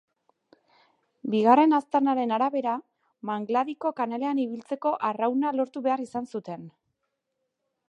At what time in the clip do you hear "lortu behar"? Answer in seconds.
5.61-6.07